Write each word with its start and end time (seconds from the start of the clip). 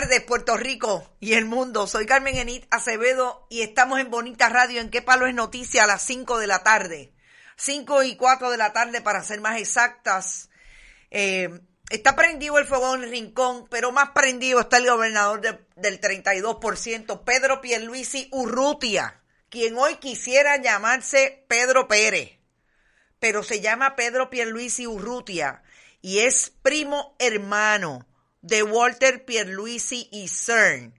Tardes, 0.00 0.22
Puerto 0.22 0.56
Rico 0.56 1.14
y 1.20 1.34
el 1.34 1.44
mundo. 1.44 1.86
Soy 1.86 2.06
Carmen 2.06 2.34
Enit 2.36 2.64
Acevedo 2.70 3.46
y 3.50 3.60
estamos 3.60 4.00
en 4.00 4.10
Bonita 4.10 4.48
Radio 4.48 4.80
en 4.80 4.88
Qué 4.88 5.02
Palo 5.02 5.26
es 5.26 5.34
Noticia 5.34 5.84
a 5.84 5.86
las 5.86 6.00
5 6.02 6.38
de 6.38 6.46
la 6.46 6.62
tarde. 6.62 7.12
5 7.56 8.04
y 8.04 8.16
4 8.16 8.50
de 8.50 8.56
la 8.56 8.72
tarde 8.72 9.02
para 9.02 9.22
ser 9.22 9.42
más 9.42 9.60
exactas. 9.60 10.48
Eh, 11.10 11.50
está 11.90 12.16
prendido 12.16 12.56
el 12.58 12.64
fuego 12.64 12.94
en 12.94 13.02
el 13.04 13.10
rincón, 13.10 13.66
pero 13.68 13.92
más 13.92 14.10
prendido 14.10 14.60
está 14.60 14.78
el 14.78 14.88
gobernador 14.88 15.42
de- 15.42 15.60
del 15.76 16.00
32%, 16.00 17.22
Pedro 17.26 17.60
Pierluisi 17.60 18.28
Urrutia, 18.32 19.20
quien 19.50 19.76
hoy 19.76 19.96
quisiera 19.96 20.56
llamarse 20.56 21.44
Pedro 21.48 21.88
Pérez 21.88 22.38
pero 23.18 23.42
se 23.42 23.60
llama 23.60 23.96
Pedro 23.96 24.30
Pierluisi 24.30 24.86
Urrutia 24.86 25.62
y 26.00 26.20
es 26.20 26.54
primo 26.62 27.16
hermano 27.18 28.06
de 28.42 28.62
Walter 28.62 29.24
Pierluisi 29.24 30.08
y 30.10 30.28
CERN, 30.28 30.94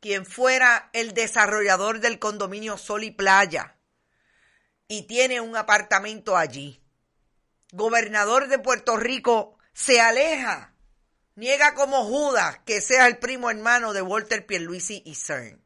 quien 0.00 0.26
fuera 0.26 0.90
el 0.92 1.14
desarrollador 1.14 2.00
del 2.00 2.18
condominio 2.18 2.76
Sol 2.76 3.04
y 3.04 3.10
Playa 3.10 3.74
y 4.88 5.02
tiene 5.02 5.40
un 5.40 5.56
apartamento 5.56 6.36
allí. 6.36 6.82
Gobernador 7.72 8.48
de 8.48 8.58
Puerto 8.58 8.96
Rico 8.96 9.58
se 9.72 10.00
aleja, 10.00 10.74
niega 11.34 11.74
como 11.74 12.04
Judas 12.04 12.60
que 12.64 12.80
sea 12.80 13.06
el 13.06 13.18
primo 13.18 13.50
hermano 13.50 13.92
de 13.92 14.02
Walter 14.02 14.46
Pierluisi 14.46 15.02
y 15.04 15.14
CERN. 15.14 15.62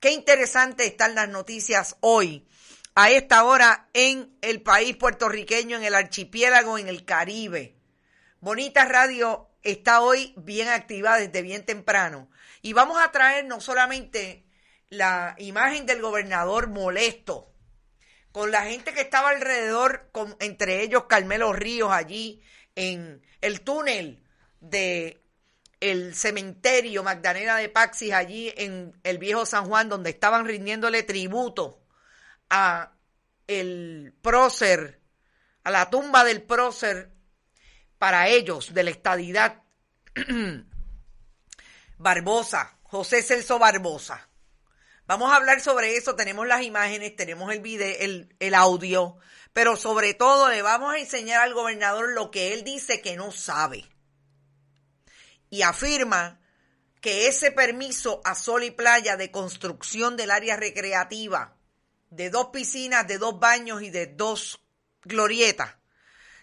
Qué 0.00 0.10
interesante 0.10 0.84
están 0.86 1.14
las 1.14 1.28
noticias 1.28 1.96
hoy, 2.00 2.46
a 2.94 3.10
esta 3.10 3.44
hora, 3.44 3.88
en 3.94 4.36
el 4.42 4.60
país 4.60 4.96
puertorriqueño, 4.96 5.76
en 5.76 5.84
el 5.84 5.94
archipiélago, 5.94 6.76
en 6.76 6.88
el 6.88 7.04
Caribe. 7.04 7.78
Bonita 8.40 8.84
Radio 8.84 9.51
está 9.62 10.00
hoy 10.00 10.34
bien 10.36 10.68
activa 10.68 11.18
desde 11.18 11.42
bien 11.42 11.64
temprano. 11.64 12.28
Y 12.62 12.72
vamos 12.72 13.00
a 13.02 13.12
traer 13.12 13.44
no 13.44 13.60
solamente 13.60 14.44
la 14.88 15.34
imagen 15.38 15.86
del 15.86 16.02
gobernador 16.02 16.68
molesto, 16.68 17.52
con 18.30 18.50
la 18.50 18.64
gente 18.64 18.92
que 18.92 19.00
estaba 19.00 19.30
alrededor, 19.30 20.08
con, 20.12 20.36
entre 20.40 20.82
ellos 20.82 21.04
Carmelo 21.04 21.52
Ríos 21.52 21.90
allí 21.92 22.42
en 22.74 23.22
el 23.40 23.60
túnel 23.60 24.22
de 24.60 25.22
el 25.80 26.14
cementerio 26.14 27.02
Magdalena 27.02 27.56
de 27.56 27.68
Paxis 27.68 28.12
allí 28.12 28.52
en 28.56 28.96
el 29.02 29.18
viejo 29.18 29.44
San 29.44 29.66
Juan 29.66 29.88
donde 29.88 30.10
estaban 30.10 30.46
rindiéndole 30.46 31.02
tributo 31.02 31.82
a 32.48 32.92
el 33.48 34.14
prócer, 34.22 35.00
a 35.64 35.70
la 35.70 35.90
tumba 35.90 36.22
del 36.22 36.42
prócer 36.42 37.10
para 38.02 38.26
ellos 38.26 38.74
de 38.74 38.82
la 38.82 38.90
estadidad 38.90 39.62
Barbosa, 41.98 42.76
José 42.82 43.22
Celso 43.22 43.60
Barbosa. 43.60 44.28
Vamos 45.06 45.30
a 45.30 45.36
hablar 45.36 45.60
sobre 45.60 45.96
eso, 45.96 46.16
tenemos 46.16 46.48
las 46.48 46.62
imágenes, 46.62 47.14
tenemos 47.14 47.52
el 47.52 47.60
video, 47.60 48.26
el, 48.40 48.54
audio, 48.54 49.18
pero 49.52 49.76
sobre 49.76 50.14
todo 50.14 50.48
le 50.48 50.62
vamos 50.62 50.92
a 50.92 50.98
enseñar 50.98 51.42
al 51.42 51.54
gobernador 51.54 52.12
lo 52.12 52.32
que 52.32 52.52
él 52.54 52.64
dice 52.64 53.00
que 53.00 53.14
no 53.14 53.30
sabe. 53.30 53.88
Y 55.48 55.62
afirma 55.62 56.40
que 57.00 57.28
ese 57.28 57.52
permiso 57.52 58.20
a 58.24 58.34
sol 58.34 58.64
y 58.64 58.72
playa 58.72 59.16
de 59.16 59.30
construcción 59.30 60.16
del 60.16 60.32
área 60.32 60.56
recreativa, 60.56 61.56
de 62.10 62.30
dos 62.30 62.48
piscinas, 62.48 63.06
de 63.06 63.18
dos 63.18 63.38
baños 63.38 63.80
y 63.80 63.90
de 63.90 64.08
dos 64.08 64.60
glorietas, 65.04 65.76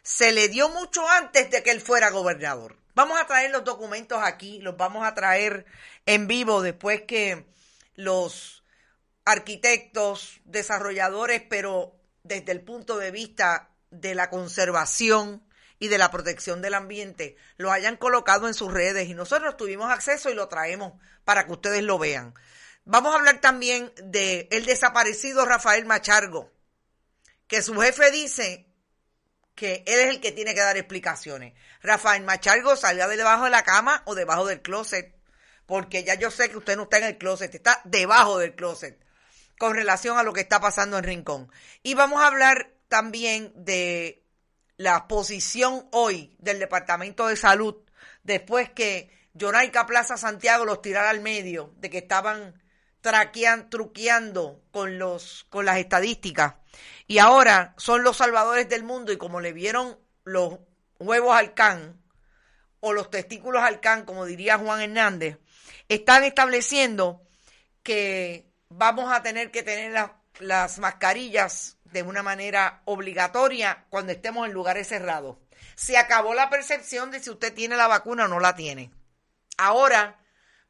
se 0.03 0.31
le 0.31 0.47
dio 0.47 0.69
mucho 0.69 1.07
antes 1.09 1.51
de 1.51 1.63
que 1.63 1.71
él 1.71 1.81
fuera 1.81 2.09
gobernador. 2.09 2.77
Vamos 2.95 3.19
a 3.19 3.27
traer 3.27 3.51
los 3.51 3.63
documentos 3.63 4.19
aquí, 4.21 4.59
los 4.59 4.75
vamos 4.77 5.05
a 5.05 5.13
traer 5.13 5.65
en 6.05 6.27
vivo 6.27 6.61
después 6.61 7.03
que 7.03 7.45
los 7.95 8.63
arquitectos, 9.25 10.41
desarrolladores, 10.45 11.43
pero 11.49 11.95
desde 12.23 12.51
el 12.51 12.61
punto 12.61 12.97
de 12.97 13.11
vista 13.11 13.69
de 13.91 14.15
la 14.15 14.29
conservación 14.29 15.43
y 15.79 15.87
de 15.87 15.97
la 15.97 16.11
protección 16.11 16.61
del 16.61 16.73
ambiente, 16.73 17.37
lo 17.57 17.71
hayan 17.71 17.95
colocado 17.95 18.47
en 18.47 18.53
sus 18.53 18.73
redes 18.73 19.07
y 19.07 19.13
nosotros 19.13 19.55
tuvimos 19.55 19.91
acceso 19.91 20.29
y 20.29 20.33
lo 20.33 20.49
traemos 20.49 20.93
para 21.23 21.45
que 21.45 21.53
ustedes 21.53 21.83
lo 21.83 21.97
vean. 21.97 22.33
Vamos 22.85 23.13
a 23.13 23.17
hablar 23.17 23.39
también 23.39 23.93
de 24.03 24.47
el 24.51 24.65
desaparecido 24.65 25.45
Rafael 25.45 25.85
Machargo, 25.85 26.51
que 27.47 27.61
su 27.61 27.79
jefe 27.79 28.11
dice 28.11 28.68
que 29.59 29.83
él 29.85 29.99
es 29.99 30.07
el 30.07 30.21
que 30.21 30.31
tiene 30.31 30.53
que 30.55 30.61
dar 30.61 30.77
explicaciones. 30.77 31.53
Rafael 31.81 32.23
Machargo 32.23 32.77
salga 32.77 33.09
de 33.09 33.17
debajo 33.17 33.43
de 33.43 33.49
la 33.49 33.63
cama 33.63 34.03
o 34.05 34.15
debajo 34.15 34.45
del 34.45 34.61
closet, 34.61 35.13
porque 35.65 36.05
ya 36.05 36.15
yo 36.15 36.31
sé 36.31 36.49
que 36.49 36.55
usted 36.55 36.77
no 36.77 36.83
está 36.83 36.99
en 36.99 37.03
el 37.03 37.17
closet, 37.17 37.53
está 37.53 37.81
debajo 37.83 38.37
del 38.37 38.55
closet 38.55 38.97
con 39.57 39.75
relación 39.75 40.17
a 40.17 40.23
lo 40.23 40.31
que 40.31 40.39
está 40.39 40.61
pasando 40.61 40.97
en 40.97 41.03
Rincón. 41.03 41.51
Y 41.83 41.93
vamos 41.93 42.21
a 42.21 42.27
hablar 42.27 42.71
también 42.87 43.51
de 43.53 44.23
la 44.77 45.09
posición 45.09 45.89
hoy 45.91 46.33
del 46.39 46.59
Departamento 46.59 47.27
de 47.27 47.35
Salud 47.35 47.75
después 48.23 48.69
que 48.69 49.11
Jonaica 49.37 49.85
Plaza 49.85 50.15
Santiago 50.15 50.63
los 50.63 50.81
tirara 50.81 51.09
al 51.09 51.19
medio 51.19 51.73
de 51.79 51.89
que 51.89 51.97
estaban 51.97 52.63
traquean, 53.01 53.69
truqueando 53.69 54.63
con, 54.71 54.99
los, 54.99 55.45
con 55.49 55.65
las 55.65 55.79
estadísticas 55.79 56.55
y 57.07 57.19
ahora 57.19 57.73
son 57.77 58.03
los 58.03 58.17
salvadores 58.17 58.69
del 58.69 58.83
mundo 58.83 59.11
y 59.11 59.17
como 59.17 59.41
le 59.41 59.53
vieron 59.53 59.97
los 60.23 60.59
huevos 60.99 61.35
al 61.35 61.53
can 61.53 62.01
o 62.81 62.93
los 62.93 63.09
testículos 63.09 63.61
al 63.63 63.79
can, 63.79 64.05
como 64.05 64.25
diría 64.25 64.57
Juan 64.57 64.81
Hernández, 64.81 65.37
están 65.87 66.23
estableciendo 66.23 67.21
que 67.83 68.49
vamos 68.69 69.11
a 69.11 69.21
tener 69.21 69.51
que 69.51 69.63
tener 69.63 69.91
la- 69.91 70.21
las 70.39 70.79
mascarillas 70.79 71.77
de 71.85 72.03
una 72.03 72.23
manera 72.23 72.81
obligatoria 72.85 73.85
cuando 73.89 74.11
estemos 74.11 74.47
en 74.47 74.53
lugares 74.53 74.87
cerrados. 74.87 75.37
Se 75.75 75.97
acabó 75.97 76.33
la 76.33 76.49
percepción 76.49 77.11
de 77.11 77.19
si 77.19 77.29
usted 77.29 77.53
tiene 77.53 77.75
la 77.75 77.87
vacuna 77.87 78.25
o 78.25 78.27
no 78.27 78.39
la 78.39 78.55
tiene. 78.55 78.91
Ahora 79.57 80.19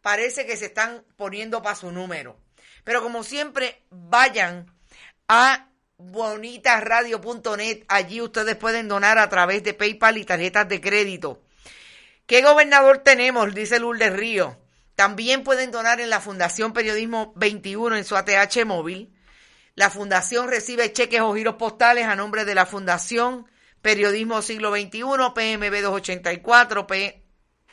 parece 0.02 0.46
que 0.46 0.58
se 0.58 0.68
están 0.68 1.04
poniendo 1.18 1.62
para 1.62 1.76
su 1.76 1.92
número. 1.92 2.40
Pero 2.84 3.04
como 3.04 3.24
siempre, 3.24 3.86
vayan 3.92 4.66
a 5.28 5.69
bonitasradio.net. 6.00 7.84
Allí 7.88 8.22
ustedes 8.22 8.56
pueden 8.56 8.88
donar 8.88 9.20
a 9.20 9.30
través 9.30 9.64
de 9.64 9.74
PayPal 9.76 10.18
y 10.18 10.26
tarjetas 10.26 10.68
de 10.68 10.82
crédito. 10.82 11.44
¿Qué 12.26 12.42
gobernador 12.42 13.00
tenemos? 13.00 13.54
Dice 13.54 13.80
Lourdes 13.80 14.14
Río. 14.14 14.58
También 14.96 15.44
pueden 15.44 15.72
donar 15.72 16.02
en 16.02 16.10
la 16.10 16.20
Fundación 16.20 16.74
Periodismo 16.74 17.34
21 17.36 17.98
en 17.98 18.06
su 18.06 18.16
ATH 18.16 18.66
móvil. 18.66 19.14
La 19.76 19.90
Fundación 19.90 20.50
recibe 20.50 20.92
cheques 20.92 21.22
o 21.22 21.34
giros 21.36 21.56
postales 21.56 22.06
a 22.06 22.16
nombre 22.16 22.44
de 22.46 22.56
la 22.56 22.66
Fundación 22.66 23.46
Periodismo 23.82 24.42
Siglo 24.42 24.72
XXI, 24.72 25.04
PMB 25.34 25.82
284, 25.82 26.88
P, 26.88 27.24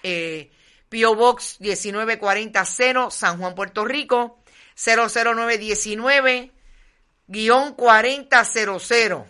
eh, 0.05 0.50
P.O. 0.88 1.17
Box 1.17 1.56
19400, 1.58 3.12
San 3.12 3.38
Juan, 3.38 3.56
Puerto 3.56 3.84
Rico, 3.84 4.38
00919, 4.76 6.52
guion 6.52 6.56
4000. 7.28 9.25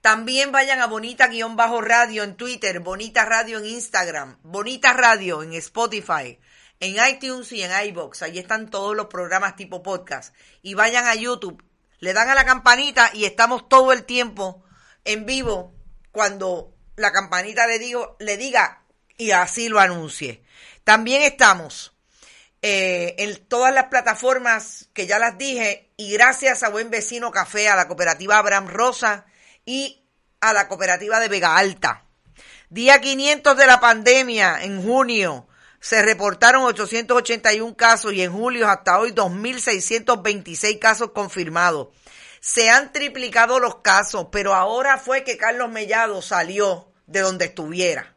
También 0.00 0.52
vayan 0.52 0.82
a 0.82 0.86
Bonita-Radio 0.86 2.22
en 2.22 2.36
Twitter, 2.36 2.80
Bonita 2.80 3.24
Radio 3.24 3.58
en 3.58 3.64
Instagram, 3.64 4.36
Bonita 4.42 4.92
Radio 4.92 5.42
en 5.42 5.54
Spotify, 5.54 6.38
en 6.80 6.96
iTunes 7.08 7.50
y 7.52 7.62
en 7.62 7.70
iBox. 7.88 8.20
Ahí 8.20 8.38
están 8.38 8.68
todos 8.68 8.94
los 8.94 9.06
programas 9.06 9.56
tipo 9.56 9.82
podcast. 9.82 10.34
Y 10.60 10.74
vayan 10.74 11.06
a 11.06 11.14
YouTube, 11.14 11.64
le 12.00 12.12
dan 12.12 12.28
a 12.28 12.34
la 12.34 12.44
campanita 12.44 13.10
y 13.14 13.24
estamos 13.24 13.66
todo 13.66 13.92
el 13.92 14.04
tiempo 14.04 14.62
en 15.06 15.24
vivo 15.24 15.72
cuando 16.12 16.74
la 16.96 17.10
campanita 17.10 17.66
le, 17.66 17.78
digo, 17.78 18.18
le 18.20 18.36
diga 18.36 18.82
y 19.16 19.30
así 19.30 19.70
lo 19.70 19.80
anuncie. 19.80 20.44
También 20.84 21.22
estamos 21.22 21.93
eh, 22.66 23.16
en 23.18 23.36
todas 23.44 23.74
las 23.74 23.88
plataformas 23.88 24.88
que 24.94 25.06
ya 25.06 25.18
las 25.18 25.36
dije 25.36 25.92
y 25.98 26.14
gracias 26.14 26.62
a 26.62 26.70
Buen 26.70 26.88
Vecino 26.88 27.30
Café, 27.30 27.68
a 27.68 27.76
la 27.76 27.86
cooperativa 27.88 28.38
Abraham 28.38 28.68
Rosa 28.68 29.26
y 29.66 30.08
a 30.40 30.54
la 30.54 30.66
cooperativa 30.66 31.20
de 31.20 31.28
Vega 31.28 31.58
Alta. 31.58 32.06
Día 32.70 33.02
500 33.02 33.54
de 33.54 33.66
la 33.66 33.80
pandemia, 33.80 34.64
en 34.64 34.82
junio, 34.82 35.46
se 35.78 36.00
reportaron 36.00 36.64
881 36.64 37.76
casos 37.76 38.14
y 38.14 38.22
en 38.22 38.32
julio 38.32 38.66
hasta 38.66 38.98
hoy 38.98 39.12
2.626 39.12 40.78
casos 40.78 41.10
confirmados. 41.10 41.88
Se 42.40 42.70
han 42.70 42.94
triplicado 42.94 43.60
los 43.60 43.82
casos, 43.82 44.28
pero 44.32 44.54
ahora 44.54 44.96
fue 44.96 45.22
que 45.22 45.36
Carlos 45.36 45.68
Mellado 45.68 46.22
salió 46.22 46.90
de 47.06 47.20
donde 47.20 47.44
estuviera 47.44 48.13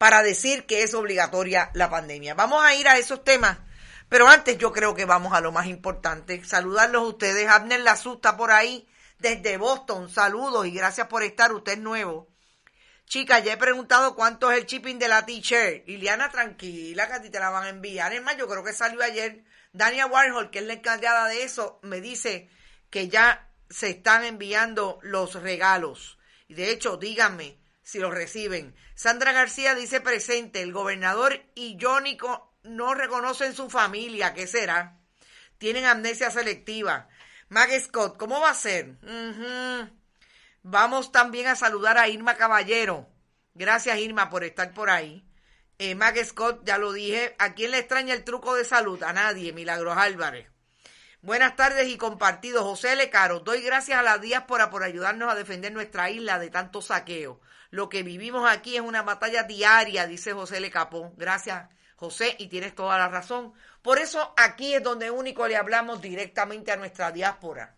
para 0.00 0.22
decir 0.22 0.64
que 0.64 0.82
es 0.82 0.94
obligatoria 0.94 1.70
la 1.74 1.90
pandemia. 1.90 2.32
Vamos 2.32 2.64
a 2.64 2.74
ir 2.74 2.88
a 2.88 2.96
esos 2.96 3.22
temas, 3.22 3.58
pero 4.08 4.28
antes 4.28 4.56
yo 4.56 4.72
creo 4.72 4.94
que 4.94 5.04
vamos 5.04 5.34
a 5.34 5.42
lo 5.42 5.52
más 5.52 5.66
importante. 5.66 6.42
Saludarlos 6.42 7.02
a 7.02 7.08
ustedes. 7.08 7.46
Abner 7.46 7.80
la 7.80 7.92
asusta 7.92 8.34
por 8.34 8.50
ahí 8.50 8.88
desde 9.18 9.58
Boston. 9.58 10.08
Saludos 10.08 10.66
y 10.66 10.70
gracias 10.70 11.06
por 11.08 11.22
estar. 11.22 11.52
Usted 11.52 11.72
es 11.72 11.78
nuevo. 11.80 12.30
Chica, 13.04 13.40
ya 13.40 13.52
he 13.52 13.56
preguntado 13.58 14.14
cuánto 14.14 14.50
es 14.50 14.56
el 14.56 14.64
shipping 14.64 14.98
de 14.98 15.08
la 15.08 15.26
t-shirt. 15.26 15.86
Liliana, 15.86 16.30
tranquila, 16.30 17.06
que 17.06 17.12
a 17.12 17.20
ti 17.20 17.28
te 17.28 17.38
la 17.38 17.50
van 17.50 17.64
a 17.64 17.68
enviar. 17.68 18.14
Es 18.14 18.22
yo 18.38 18.48
creo 18.48 18.64
que 18.64 18.72
salió 18.72 19.02
ayer. 19.02 19.44
Dania 19.74 20.06
Warhol, 20.06 20.50
que 20.50 20.60
es 20.60 20.64
la 20.64 20.72
encargada 20.72 21.26
de 21.26 21.42
eso, 21.42 21.78
me 21.82 22.00
dice 22.00 22.48
que 22.88 23.10
ya 23.10 23.50
se 23.68 23.90
están 23.90 24.24
enviando 24.24 24.98
los 25.02 25.34
regalos. 25.34 26.18
Y 26.48 26.54
de 26.54 26.70
hecho, 26.70 26.96
díganme 26.96 27.59
si 27.90 27.98
los 27.98 28.14
reciben. 28.14 28.74
Sandra 28.94 29.32
García 29.32 29.74
dice 29.74 30.00
presente, 30.00 30.62
el 30.62 30.72
gobernador 30.72 31.42
y 31.56 31.76
Jónico 31.80 32.54
no 32.62 32.94
reconocen 32.94 33.52
su 33.52 33.68
familia. 33.68 34.32
¿Qué 34.32 34.46
será? 34.46 35.00
Tienen 35.58 35.84
amnesia 35.84 36.30
selectiva. 36.30 37.08
Mag 37.48 37.68
Scott, 37.80 38.16
¿cómo 38.16 38.40
va 38.40 38.50
a 38.50 38.54
ser? 38.54 38.96
Vamos 40.62 41.10
también 41.10 41.48
a 41.48 41.56
saludar 41.56 41.98
a 41.98 42.08
Irma 42.08 42.36
Caballero. 42.36 43.08
Gracias, 43.54 43.98
Irma, 43.98 44.30
por 44.30 44.44
estar 44.44 44.72
por 44.72 44.88
ahí. 44.88 45.26
Eh, 45.78 45.96
Mag 45.96 46.16
Scott, 46.24 46.62
ya 46.64 46.78
lo 46.78 46.92
dije. 46.92 47.34
¿A 47.40 47.54
quién 47.54 47.72
le 47.72 47.78
extraña 47.78 48.14
el 48.14 48.22
truco 48.22 48.54
de 48.54 48.64
salud? 48.64 49.02
A 49.02 49.12
nadie, 49.12 49.52
Milagros 49.52 49.96
Álvarez. 49.96 50.46
Buenas 51.22 51.54
tardes 51.54 51.86
y 51.88 51.98
compartidos. 51.98 52.62
José 52.62 52.96
Lecaro, 52.96 53.40
doy 53.40 53.60
gracias 53.60 53.98
a 53.98 54.02
la 54.02 54.16
diáspora 54.16 54.70
por 54.70 54.82
ayudarnos 54.82 55.30
a 55.30 55.34
defender 55.34 55.70
nuestra 55.70 56.08
isla 56.08 56.38
de 56.38 56.48
tanto 56.48 56.80
saqueo. 56.80 57.42
Lo 57.68 57.90
que 57.90 58.02
vivimos 58.02 58.50
aquí 58.50 58.76
es 58.76 58.80
una 58.80 59.02
batalla 59.02 59.42
diaria, 59.42 60.06
dice 60.06 60.32
José 60.32 60.60
Le 60.60 60.70
Capó. 60.70 61.12
Gracias, 61.18 61.68
José, 61.96 62.36
y 62.38 62.46
tienes 62.48 62.74
toda 62.74 62.96
la 62.96 63.08
razón. 63.08 63.52
Por 63.82 63.98
eso 63.98 64.32
aquí 64.38 64.72
es 64.72 64.82
donde 64.82 65.10
único 65.10 65.46
le 65.46 65.58
hablamos 65.58 66.00
directamente 66.00 66.72
a 66.72 66.76
nuestra 66.76 67.12
diáspora. 67.12 67.76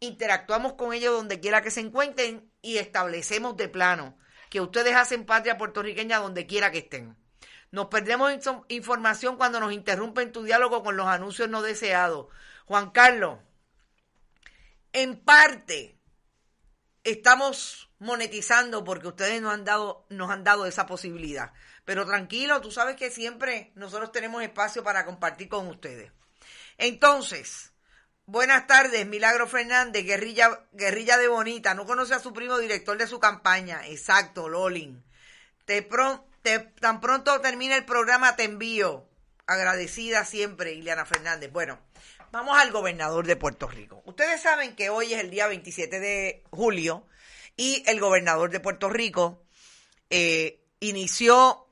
Interactuamos 0.00 0.72
con 0.72 0.92
ellos 0.92 1.14
donde 1.14 1.38
quiera 1.38 1.62
que 1.62 1.70
se 1.70 1.82
encuentren 1.82 2.50
y 2.60 2.78
establecemos 2.78 3.56
de 3.56 3.68
plano 3.68 4.18
que 4.50 4.60
ustedes 4.60 4.96
hacen 4.96 5.26
patria 5.26 5.56
puertorriqueña 5.56 6.18
donde 6.18 6.46
quiera 6.46 6.72
que 6.72 6.78
estén. 6.78 7.19
Nos 7.70 7.86
perdemos 7.86 8.32
información 8.68 9.36
cuando 9.36 9.60
nos 9.60 9.72
interrumpen 9.72 10.32
tu 10.32 10.42
diálogo 10.42 10.82
con 10.82 10.96
los 10.96 11.06
anuncios 11.06 11.48
no 11.48 11.62
deseados. 11.62 12.26
Juan 12.66 12.90
Carlos, 12.90 13.38
en 14.92 15.20
parte 15.20 16.00
estamos 17.04 17.90
monetizando 17.98 18.82
porque 18.82 19.08
ustedes 19.08 19.40
nos 19.40 19.52
han 19.52 19.64
dado, 20.44 20.66
esa 20.66 20.86
posibilidad. 20.86 21.52
Pero 21.84 22.06
tranquilo, 22.06 22.60
tú 22.60 22.70
sabes 22.70 22.96
que 22.96 23.10
siempre 23.10 23.72
nosotros 23.74 24.10
tenemos 24.10 24.42
espacio 24.42 24.82
para 24.82 25.04
compartir 25.04 25.48
con 25.48 25.68
ustedes. 25.68 26.12
Entonces, 26.78 27.72
buenas 28.26 28.66
tardes, 28.66 29.06
Milagro 29.06 29.46
Fernández, 29.46 30.04
guerrilla, 30.04 30.66
guerrilla 30.72 31.18
de 31.18 31.28
Bonita. 31.28 31.74
No 31.74 31.86
conoce 31.86 32.14
a 32.14 32.20
su 32.20 32.32
primo 32.32 32.58
director 32.58 32.96
de 32.96 33.06
su 33.06 33.20
campaña. 33.20 33.86
Exacto, 33.86 34.48
Lolin. 34.48 35.04
Te, 35.64 35.82
tan 36.42 37.00
pronto 37.00 37.40
termine 37.40 37.76
el 37.76 37.84
programa, 37.84 38.36
te 38.36 38.44
envío. 38.44 39.06
Agradecida 39.46 40.24
siempre, 40.24 40.74
Ileana 40.74 41.04
Fernández. 41.04 41.50
Bueno, 41.52 41.78
vamos 42.30 42.58
al 42.58 42.70
gobernador 42.70 43.26
de 43.26 43.36
Puerto 43.36 43.66
Rico. 43.66 44.02
Ustedes 44.06 44.40
saben 44.40 44.76
que 44.76 44.90
hoy 44.90 45.12
es 45.12 45.20
el 45.20 45.30
día 45.30 45.48
27 45.48 45.98
de 45.98 46.44
julio 46.50 47.06
y 47.56 47.82
el 47.86 48.00
gobernador 48.00 48.50
de 48.50 48.60
Puerto 48.60 48.88
Rico 48.88 49.42
eh, 50.08 50.62
inició 50.78 51.66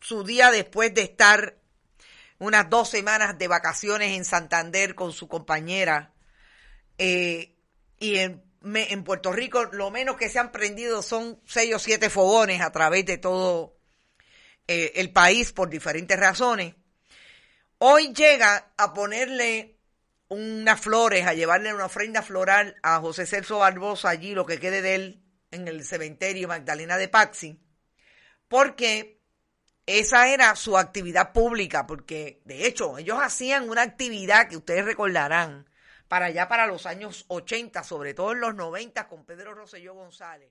su 0.00 0.24
día 0.24 0.50
después 0.50 0.92
de 0.94 1.02
estar 1.02 1.56
unas 2.38 2.68
dos 2.68 2.88
semanas 2.88 3.38
de 3.38 3.46
vacaciones 3.46 4.16
en 4.16 4.24
Santander 4.24 4.96
con 4.96 5.12
su 5.12 5.28
compañera. 5.28 6.12
Eh, 6.98 7.56
y 8.00 8.18
en, 8.18 8.42
en, 8.64 9.04
Puerto 9.04 9.32
Rico 9.32 9.64
lo 9.66 9.92
menos 9.92 10.16
que 10.16 10.28
se 10.28 10.40
han 10.40 10.50
prendido 10.50 11.02
son 11.02 11.40
seis 11.46 11.72
o 11.74 11.78
siete 11.78 12.10
fogones 12.10 12.60
a 12.60 12.72
través 12.72 13.06
de 13.06 13.16
todo 13.16 13.76
eh, 14.66 14.92
el 14.96 15.12
país 15.12 15.52
por 15.52 15.68
diferentes 15.68 16.18
razones. 16.18 16.74
Hoy 17.78 18.12
llega 18.12 18.72
a 18.76 18.92
ponerle 18.92 19.76
unas 20.28 20.80
flores, 20.80 21.26
a 21.26 21.34
llevarle 21.34 21.74
una 21.74 21.86
ofrenda 21.86 22.22
floral 22.22 22.76
a 22.82 23.00
José 23.00 23.26
Celso 23.26 23.58
Barbosa 23.58 24.08
allí, 24.08 24.34
lo 24.34 24.46
que 24.46 24.58
quede 24.58 24.80
de 24.80 24.94
él, 24.94 25.22
en 25.50 25.68
el 25.68 25.84
cementerio 25.84 26.48
Magdalena 26.48 26.96
de 26.96 27.08
Paxi, 27.08 27.60
porque 28.48 29.20
esa 29.86 30.28
era 30.28 30.54
su 30.56 30.78
actividad 30.78 31.32
pública, 31.32 31.86
porque 31.86 32.40
de 32.44 32.66
hecho 32.66 32.98
ellos 32.98 33.18
hacían 33.20 33.68
una 33.68 33.82
actividad 33.82 34.48
que 34.48 34.56
ustedes 34.56 34.84
recordarán 34.84 35.68
para 36.08 36.26
allá 36.26 36.48
para 36.48 36.66
los 36.66 36.86
años 36.86 37.24
80, 37.28 37.82
sobre 37.84 38.14
todo 38.14 38.32
en 38.32 38.40
los 38.40 38.54
90 38.54 39.08
con 39.08 39.24
Pedro 39.24 39.54
Rosselló 39.54 39.94
González. 39.94 40.50